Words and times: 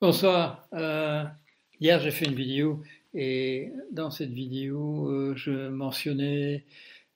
Bonsoir. 0.00 0.68
Euh, 0.74 1.24
hier, 1.80 1.98
j'ai 1.98 2.12
fait 2.12 2.26
une 2.26 2.34
vidéo 2.36 2.84
et 3.14 3.72
dans 3.90 4.12
cette 4.12 4.30
vidéo, 4.30 5.10
euh, 5.10 5.34
je 5.34 5.68
mentionnais 5.68 6.64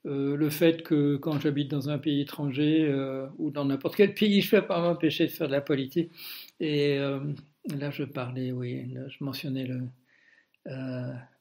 euh, 0.04 0.34
le 0.36 0.50
fait 0.50 0.82
que 0.82 1.16
quand 1.16 1.38
j'habite 1.38 1.70
dans 1.70 1.90
un 1.90 1.98
pays 1.98 2.22
étranger 2.22 2.92
ou 3.38 3.52
dans 3.52 3.64
n'importe 3.66 3.94
quel 3.94 4.14
pays, 4.14 4.40
je 4.42 4.56
ne 4.56 4.60
peux 4.60 4.66
pas 4.66 4.80
m'empêcher 4.80 5.26
de 5.26 5.30
faire 5.30 5.46
de 5.46 5.52
la 5.52 5.60
politique. 5.60 6.10
Et 6.58 6.98
là, 6.98 7.90
je 7.92 8.02
parlais, 8.02 8.50
oui, 8.50 8.92
je 9.08 9.24
mentionnais 9.24 9.66
le, 9.66 9.82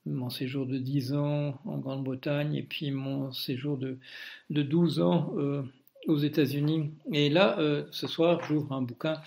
mon 0.06 0.30
séjour 0.30 0.68
de 0.68 0.78
10 0.78 1.14
ans 1.14 1.60
en 1.66 1.80
Grande-Bretagne 1.80 2.54
et 2.54 2.64
puis 2.64 2.92
mon 2.92 3.32
séjour 3.32 3.78
de, 3.80 3.98
de 4.52 4.62
12 4.62 5.00
ans 5.02 5.34
aux 6.08 6.18
États-Unis. 6.18 6.92
Et 7.12 7.30
là, 7.30 7.60
euh, 7.60 7.84
ce 7.92 8.08
soir, 8.08 8.44
j'ouvre 8.44 8.74
un 8.74 8.82
bouquin 8.82 9.22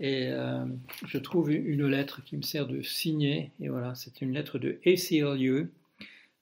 et 0.00 0.28
euh, 0.28 0.64
je 1.06 1.18
trouve 1.18 1.50
une 1.50 1.86
lettre 1.86 2.22
qui 2.24 2.36
me 2.36 2.42
sert 2.42 2.66
de 2.66 2.82
signer. 2.82 3.52
Et 3.60 3.68
voilà, 3.68 3.94
c'est 3.94 4.20
une 4.20 4.32
lettre 4.32 4.58
de 4.58 4.78
ACLU, 4.86 5.70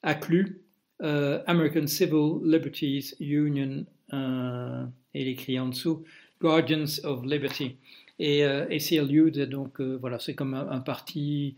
ACLU, 0.02 0.60
euh, 1.02 1.42
American 1.46 1.86
Civil 1.86 2.40
Liberties 2.44 3.14
Union, 3.20 3.84
et 4.12 5.22
il 5.22 5.28
écrit 5.28 5.58
en 5.58 5.68
dessous 5.68 6.04
Guardians 6.40 7.00
of 7.02 7.24
Liberty. 7.24 7.76
Et 8.20 8.44
ACLU, 8.44 9.32
donc 9.48 9.80
voilà, 9.80 10.20
c'est 10.20 10.34
comme 10.34 10.54
un, 10.54 10.80
parti, 10.80 11.56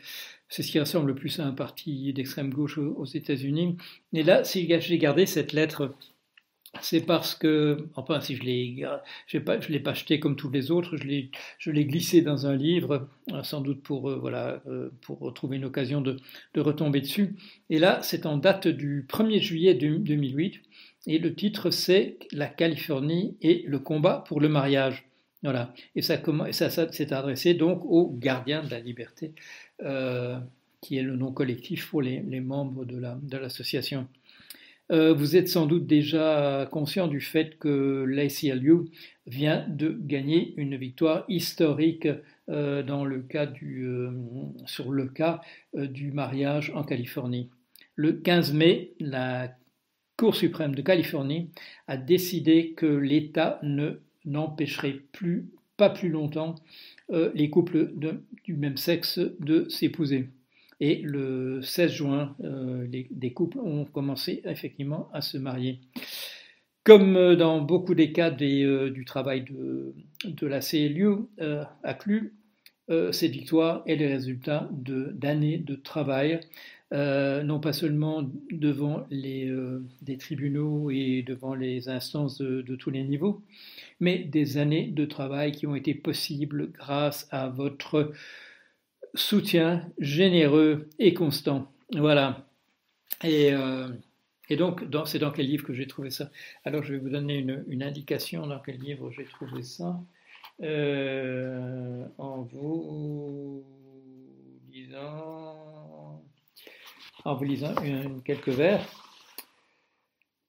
c'est 0.48 0.62
ce 0.62 0.72
qui 0.72 0.80
ressemble 0.80 1.08
le 1.08 1.14
plus 1.14 1.38
à 1.38 1.44
un 1.44 1.52
parti 1.52 2.14
d'extrême 2.14 2.48
gauche 2.48 2.78
aux 2.78 3.04
États-Unis. 3.04 3.76
Et 4.14 4.22
là, 4.22 4.42
si 4.42 4.66
j'ai 4.80 4.98
gardé 4.98 5.26
cette 5.26 5.52
lettre 5.52 5.94
c'est 6.82 7.00
parce 7.00 7.34
que, 7.34 7.88
enfin, 7.94 8.20
si 8.20 8.36
je 8.36 8.42
l'ai, 8.42 8.84
je 9.26 9.38
l'ai 9.38 9.80
pas 9.80 9.90
acheté 9.90 10.20
comme 10.20 10.36
tous 10.36 10.50
les 10.50 10.70
autres, 10.70 10.96
je 10.96 11.70
l'ai, 11.70 11.84
glissé 11.84 12.22
dans 12.22 12.46
un 12.46 12.56
livre, 12.56 13.08
euh, 13.32 13.42
sans 13.42 13.60
doute 13.60 13.82
pour, 13.82 14.10
euh, 14.10 14.16
voilà, 14.16 14.62
euh, 14.66 14.90
pour 15.02 15.32
trouver 15.34 15.56
une 15.56 15.64
occasion 15.64 16.00
de, 16.00 16.16
de, 16.54 16.60
retomber 16.60 17.00
dessus. 17.00 17.36
Et 17.70 17.78
là, 17.78 18.00
c'est 18.02 18.26
en 18.26 18.36
date 18.36 18.68
du 18.68 19.06
1er 19.08 19.40
juillet 19.40 19.74
2008, 19.74 20.60
et 21.06 21.18
le 21.18 21.34
titre 21.34 21.70
c'est 21.70 22.18
La 22.32 22.46
Californie 22.46 23.36
et 23.40 23.64
le 23.66 23.78
combat 23.78 24.24
pour 24.26 24.40
le 24.40 24.48
mariage. 24.48 25.04
Voilà. 25.42 25.74
Et 25.94 26.02
ça, 26.02 26.20
ça, 26.52 26.88
c'est 26.92 27.12
adressé 27.12 27.54
donc 27.54 27.84
aux 27.84 28.10
gardiens 28.10 28.64
de 28.64 28.70
la 28.70 28.80
liberté, 28.80 29.32
qui 30.80 30.96
est 30.96 31.02
le 31.02 31.16
nom 31.16 31.32
collectif 31.32 31.90
pour 31.90 32.02
les, 32.02 32.20
les 32.20 32.40
membres 32.40 32.84
de, 32.84 32.98
la, 32.98 33.18
de 33.22 33.36
l'association. 33.36 34.08
Euh, 34.92 35.12
vous 35.12 35.36
êtes 35.36 35.48
sans 35.48 35.66
doute 35.66 35.86
déjà 35.86 36.68
conscient 36.70 37.08
du 37.08 37.20
fait 37.20 37.58
que 37.58 38.04
l'ACLU 38.08 38.88
vient 39.26 39.66
de 39.68 39.98
gagner 40.00 40.54
une 40.56 40.76
victoire 40.76 41.24
historique 41.28 42.06
euh, 42.06 42.22
euh, 42.48 44.10
sur 44.66 44.92
le 44.92 45.08
cas 45.08 45.40
du 45.74 46.12
mariage 46.12 46.70
en 46.74 46.84
Californie. 46.84 47.50
Le 47.96 48.12
15 48.12 48.52
mai, 48.52 48.92
la 49.00 49.52
Cour 50.16 50.34
suprême 50.34 50.74
de 50.74 50.80
Californie 50.80 51.50
a 51.88 51.96
décidé 51.96 52.72
que 52.72 52.86
l'État 52.86 53.58
ne 53.62 54.00
n'empêcherait 54.24 55.00
plus, 55.12 55.50
pas 55.76 55.90
plus 55.90 56.08
longtemps, 56.08 56.54
les 57.10 57.50
couples 57.50 57.92
du 58.44 58.54
même 58.54 58.78
sexe 58.78 59.18
de 59.18 59.68
s'épouser. 59.68 60.30
Et 60.80 60.96
le 60.96 61.62
16 61.62 61.90
juin, 61.90 62.36
euh, 62.44 62.86
des 63.10 63.32
couples 63.32 63.58
ont 63.58 63.84
commencé 63.84 64.42
effectivement 64.44 65.08
à 65.12 65.22
se 65.22 65.38
marier. 65.38 65.80
Comme 66.84 67.16
euh, 67.16 67.34
dans 67.34 67.60
beaucoup 67.60 67.94
des 67.94 68.12
cas 68.12 68.30
euh, 68.40 68.90
du 68.90 69.04
travail 69.04 69.44
de, 69.44 70.46
la 70.46 70.60
CLU 70.60 71.28
à 71.82 71.94
CLU, 71.94 72.34
cette 73.10 73.32
victoire 73.32 73.82
est 73.86 73.96
le 73.96 74.06
résultat 74.06 74.68
d'années 74.70 75.58
de, 75.58 75.74
travail, 75.74 76.38
non 76.92 77.58
pas 77.58 77.72
seulement 77.72 78.30
devant 78.52 79.06
les, 79.10 79.50
tribunaux 80.20 80.90
et 80.92 81.24
devant 81.26 81.54
les 81.54 81.88
instances 81.88 82.38
de, 82.38 82.62
de, 82.62 82.76
tous 82.76 82.90
les 82.90 83.02
niveaux, 83.02 83.42
mais 83.98 84.18
des 84.18 84.56
années 84.56 84.86
de 84.86 85.04
travail 85.04 85.50
qui 85.50 85.66
ont 85.66 85.74
été 85.74 85.94
possibles 85.94 86.70
grâce 86.70 87.26
à 87.32 87.48
votre 87.48 88.12
soutien 89.16 89.88
généreux 89.98 90.88
et 90.98 91.14
constant. 91.14 91.70
Voilà. 91.92 92.46
Et, 93.24 93.52
euh, 93.52 93.88
et 94.48 94.56
donc, 94.56 94.84
c'est 95.06 95.18
dans 95.18 95.30
quel 95.32 95.46
livre 95.46 95.64
que 95.64 95.74
j'ai 95.74 95.86
trouvé 95.86 96.10
ça? 96.10 96.30
Alors, 96.64 96.82
je 96.82 96.92
vais 96.94 96.98
vous 96.98 97.10
donner 97.10 97.38
une, 97.38 97.82
indication 97.82 98.46
dans 98.46 98.60
quel 98.60 98.78
livre 98.78 99.10
j'ai 99.10 99.24
trouvé 99.24 99.62
ça. 99.62 100.00
Euh, 100.62 102.06
en 102.18 102.42
vous 102.42 103.64
en 107.24 107.34
vous 107.34 107.44
lisant 107.44 107.74
quelques 108.24 108.48
vers. 108.48 108.86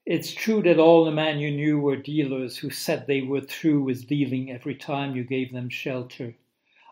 It's 0.06 0.34
true 0.34 0.62
that 0.62 0.80
all 0.80 1.04
the 1.06 1.12
men 1.12 1.40
you 1.40 1.52
knew 1.52 1.80
were 1.80 1.98
dealers 1.98 2.58
who 2.58 2.70
said 2.70 3.08
they 3.08 3.22
were 3.22 3.42
through 3.42 3.82
with 3.82 4.08
dealing 4.08 4.52
every 4.52 4.78
time 4.78 5.16
you 5.16 5.24
gave 5.24 5.52
them 5.52 5.70
shelter. 5.70 6.34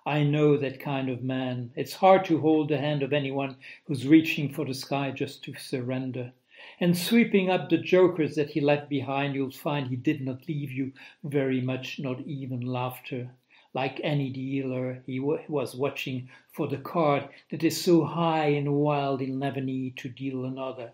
I 0.08 0.22
know 0.22 0.56
that 0.58 0.80
kind 0.80 1.10
of 1.10 1.24
man. 1.24 1.72
It's 1.76 1.94
hard 1.94 2.26
to 2.26 2.40
hold 2.40 2.70
the 2.70 2.78
hand 2.78 3.02
of 3.02 3.12
anyone 3.12 3.56
who's 3.86 4.06
reaching 4.06 4.54
for 4.54 4.64
the 4.64 4.76
sky 4.76 5.10
just 5.10 5.44
to 5.46 5.56
surrender. 5.56 6.32
And 6.80 6.96
sweeping 6.96 7.50
up 7.50 7.70
the 7.70 7.80
jokers 7.80 8.36
that 8.36 8.52
he 8.52 8.62
left 8.62 8.88
behind, 8.88 9.34
you'll 9.34 9.50
find 9.50 9.88
he 9.88 9.96
did 9.96 10.22
not 10.22 10.48
leave 10.48 10.72
you 10.72 10.94
very 11.24 11.60
much, 11.60 12.00
not 12.00 12.22
even 12.22 12.62
laughter. 12.62 13.32
Like 13.74 14.00
any 14.04 14.30
dealer, 14.30 15.02
he 15.08 15.20
was 15.20 15.76
watching 15.76 16.30
for 16.52 16.68
the 16.68 16.78
card 16.78 17.28
that 17.50 17.64
is 17.64 17.82
so 17.82 18.06
high 18.06 18.50
and 18.50 18.76
wild 18.76 19.22
he'll 19.22 19.36
never 19.36 19.60
need 19.60 19.98
to 19.98 20.10
deal 20.10 20.46
another. 20.46 20.92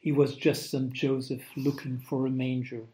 He 0.00 0.12
was 0.12 0.36
just 0.36 0.70
some 0.70 0.92
Joseph 0.92 1.42
looking 1.56 1.98
for 1.98 2.26
a 2.26 2.30
manger. 2.30 2.86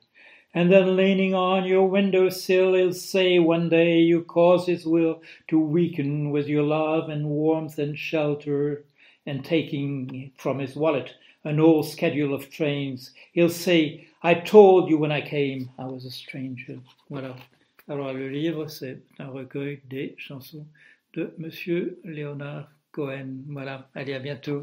And 0.55 0.73
then 0.73 0.97
leaning 0.97 1.35
on 1.35 1.67
your 1.67 1.87
window 1.87 2.31
sill, 2.31 2.75
he'll 2.75 2.93
say 2.93 3.39
one 3.39 3.69
day 3.69 3.99
you 3.99 4.23
cause 4.23 4.67
his 4.67 4.87
will 4.87 5.23
to 5.49 5.59
weaken 5.59 6.31
with 6.31 6.49
your 6.49 6.63
love 6.63 7.11
and 7.11 7.27
warmth 7.27 7.79
and 7.79 7.99
shelter. 7.99 8.85
And 9.27 9.45
taking 9.45 10.33
from 10.39 10.59
his 10.59 10.75
wallet 10.75 11.13
an 11.45 11.61
old 11.61 11.87
schedule 11.87 12.33
of 12.33 12.51
trains, 12.51 13.13
he'll 13.33 13.51
say, 13.51 14.09
I 14.23 14.35
told 14.35 14.89
you 14.89 14.97
when 14.97 15.13
I 15.13 15.21
came 15.21 15.71
I 15.79 15.85
was 15.85 16.07
a 16.07 16.11
stranger. 16.11 16.81
Voilà. 17.11 17.37
Alors 17.89 18.13
le 18.13 18.29
livre, 18.29 18.69
c'est 18.69 18.99
un 19.19 19.29
recueil 19.29 19.81
des 19.89 20.15
chansons 20.19 20.67
de 21.15 21.33
Monsieur 21.39 21.99
Léonard 22.05 22.69
Cohen. 22.93 23.45
Voilà. 23.49 23.89
Allez, 23.95 24.15
à 24.15 24.19
bientôt. 24.19 24.63